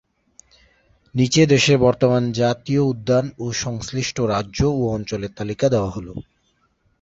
[1.15, 6.07] নিচে দেশের বর্তমান জাতীয় উদ্যান ও সংশ্লিষ্ট রাজ্য ও অঞ্চলের তালিকা দেওয়া হল।